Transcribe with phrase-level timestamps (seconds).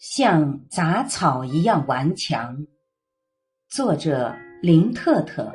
[0.00, 2.56] 像杂草一样顽强。
[3.68, 5.52] 作者林特特。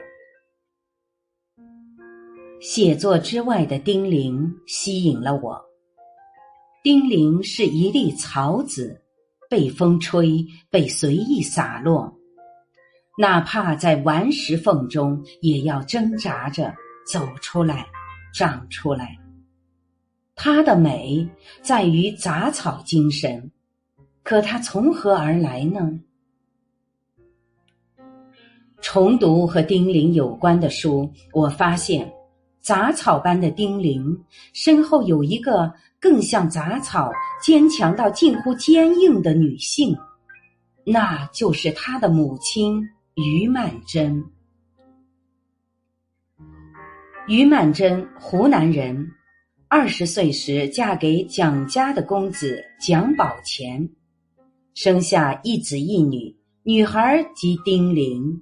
[2.61, 5.59] 写作之外的丁玲吸引了我。
[6.83, 9.01] 丁玲是一粒草籽，
[9.49, 12.15] 被风吹，被随意洒落，
[13.17, 16.71] 哪怕在顽石缝中，也要挣扎着
[17.11, 17.87] 走出来，
[18.31, 19.17] 长出来。
[20.35, 21.27] 它的美
[21.63, 23.51] 在于杂草精神，
[24.25, 25.99] 可它从何而来呢？
[28.81, 32.11] 重读和丁玲有关的书，我发现，
[32.59, 34.19] 杂草般的丁玲
[34.51, 39.95] 身后有一个更像杂草、坚强到近乎坚硬的女性，
[40.83, 42.81] 那就是她的母亲
[43.13, 44.23] 于曼桢。
[47.27, 49.07] 于曼桢，湖南人。
[49.67, 53.87] 二十岁时嫁给蒋家的公子蒋宝乾，
[54.75, 58.37] 生下一子一女，女孩即丁玲。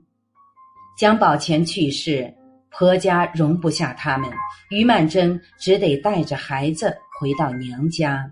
[0.97, 2.33] 蒋宝乾去世，
[2.71, 4.27] 婆家容不下他们，
[4.71, 8.27] 于曼桢只得带着孩子回到娘家。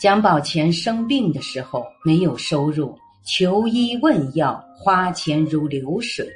[0.00, 6.26] 蒋宝乾生病的时候没有收入，求医问药，花钱如流水。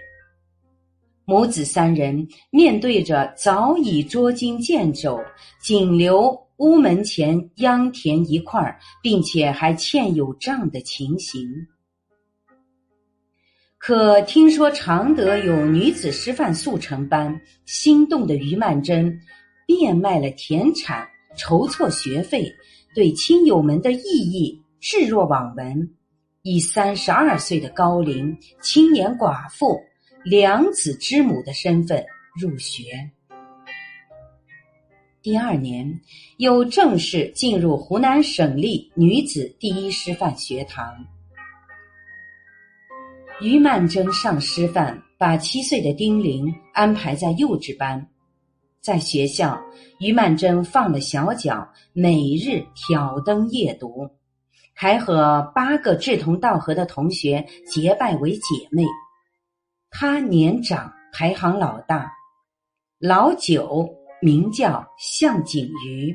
[1.24, 5.18] 母子三人面对着早已捉襟见肘、
[5.62, 11.48] 仅留屋门前秧田一块，并且还欠有账的情形，
[13.78, 19.10] 可听说常德有女子师范速成班，心动的于曼桢
[19.66, 22.44] 变卖了田产，筹措学费，
[22.94, 25.90] 对亲友们的意义置若罔闻，
[26.42, 29.80] 以三十二岁的高龄青年寡妇。
[30.22, 32.04] 两子之母的身份
[32.38, 33.10] 入学，
[35.22, 36.00] 第二年
[36.38, 40.94] 又正式进入湖南省立女子第一师范学堂。
[43.42, 48.08] 于曼桢上师范，把七岁的丁玲安排在幼稚班，
[48.80, 49.60] 在学校，
[49.98, 54.08] 于曼桢放了小脚，每日挑灯夜读，
[54.72, 58.84] 还和八个志同道合的同学结拜为姐妹。
[59.90, 62.10] 他年长，排行老大，
[62.98, 63.86] 老九
[64.22, 66.14] 名叫向景瑜。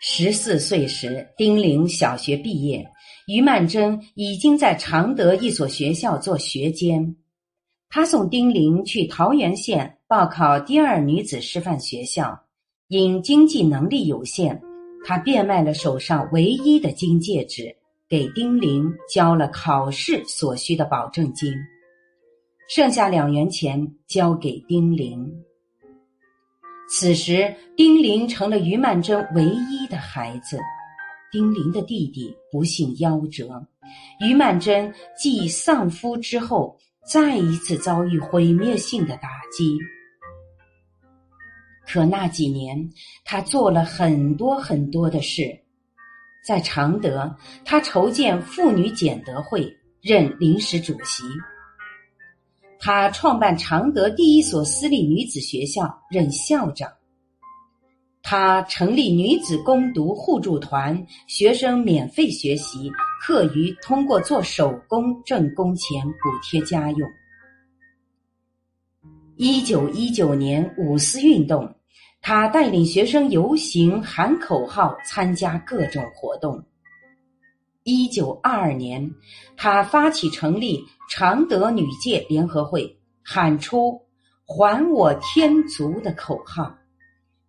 [0.00, 2.86] 十四岁时，丁玲小学毕业，
[3.26, 7.16] 于曼桢已经在常德一所学校做学监。
[7.88, 12.38] 他送丁玲去桃源县报考第二女子师范学校，
[12.88, 14.60] 因经济能力有限，
[15.04, 17.74] 他变卖了手上唯一的金戒指。
[18.08, 21.52] 给丁玲交了考试所需的保证金，
[22.68, 25.30] 剩下两元钱交给丁玲。
[26.88, 30.58] 此时，丁玲成了于曼桢唯一的孩子。
[31.32, 33.60] 丁玲的弟弟不幸夭折，
[34.20, 39.76] 于曼桢继丧夫之后，再一次遭遇毁灭性的打击。
[41.84, 42.88] 可那几年，
[43.24, 45.56] 他做了很多很多的事。
[46.46, 49.68] 在常德，他筹建妇女检德会，
[50.00, 51.24] 任临时主席。
[52.86, 56.88] 他创办常德第一所私立女子学校，任校长。
[58.22, 62.88] 他成立女子攻读互助团，学生免费学习，
[63.20, 67.10] 课余通过做手工挣工钱补贴家用。
[69.34, 71.68] 一九一九年五四运动。
[72.22, 76.64] 他带领学生游行、喊口号、参加各种活动。
[77.86, 79.08] 一九二二年，
[79.56, 83.96] 他发起成立常德女界联合会，喊出
[84.44, 86.76] “还我天族”的口号，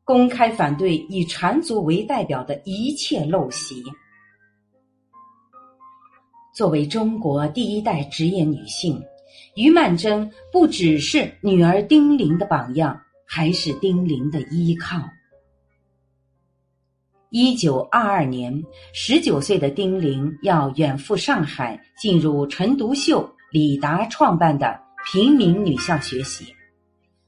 [0.04, 3.84] 公开反对以缠足为代表的一切陋习。
[6.56, 9.04] 作为中国第一代职业女性，
[9.56, 13.02] 于曼桢不只是女儿丁玲的榜样。
[13.30, 14.98] 还是丁玲的依靠。
[17.30, 18.64] 一九二二年，
[18.94, 24.80] 十九岁的丁玲要远赴上海，进入陈独秀、李达创办的
[25.12, 26.46] 平民女校学习。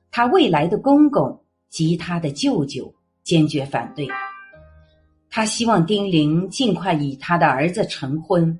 [0.09, 1.37] 她未来的公公
[1.69, 2.93] 及她的舅舅
[3.23, 4.07] 坚决反对。
[5.29, 8.57] 他希望丁玲尽快与他的儿子成婚。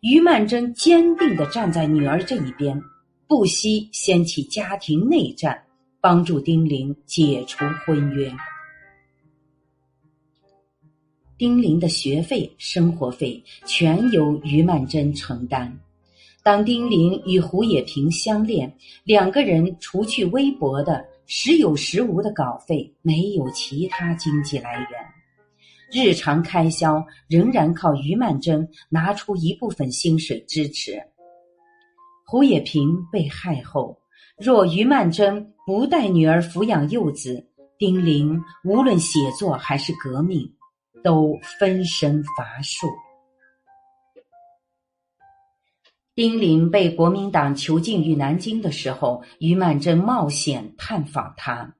[0.00, 2.80] 于曼桢坚定地站在女儿这一边，
[3.26, 5.60] 不惜掀起家庭内战。
[6.00, 8.32] 帮助丁玲解除婚约。
[11.38, 15.72] 丁玲的学费、生活费全由于曼桢承担。
[16.42, 18.72] 当丁玲与胡也平相恋，
[19.04, 24.90] 两个人除去微薄的时有时无的稿费，没有其他经济来源。
[25.92, 31.00] 日常开销仍然靠于曼桢拿出一部分薪水支持。
[32.26, 33.96] 胡也平被害后，
[34.38, 37.46] 若于曼桢不带女儿抚养幼子，
[37.78, 40.50] 丁玲无论写作还是革命，
[41.02, 42.86] 都分身乏术。
[46.14, 51.74] 丁玲被国民党囚禁于南京的时候，于曼桢冒险探访他。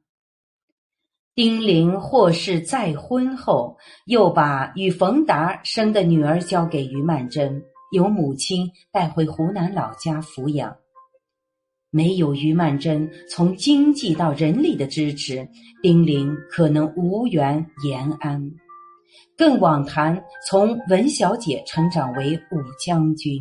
[1.34, 3.76] 丁玲获释再婚后，
[4.06, 7.62] 又把与冯达生的女儿交给于曼桢。
[7.90, 10.76] 由母亲带回湖南老家抚养，
[11.90, 15.48] 没有于曼桢从经济到人力的支持，
[15.82, 18.52] 丁玲可能无缘延安，
[19.38, 23.40] 更枉谈从文小姐成长为武将军。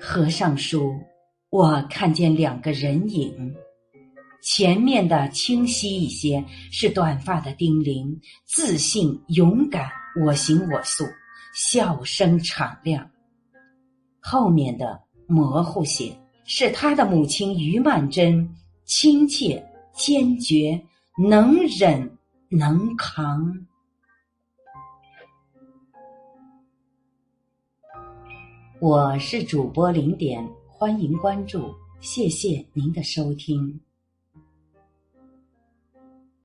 [0.00, 0.92] 合上书，
[1.50, 3.54] 我看见两个人影，
[4.42, 9.88] 前面的清晰一些，是短发的丁玲，自信勇敢，
[10.26, 11.04] 我行我素。
[11.54, 13.08] 笑声敞亮。
[14.18, 16.12] 后面的模糊些，
[16.44, 18.44] 是他的母亲于曼桢，
[18.84, 20.82] 亲切、坚决、
[21.16, 22.13] 能忍
[22.56, 23.66] 能扛。
[28.80, 33.80] 我是主播零点，欢迎关注，谢谢您的收听。